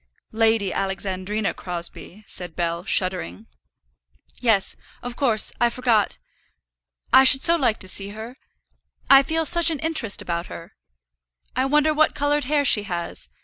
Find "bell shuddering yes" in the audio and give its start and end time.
2.55-4.75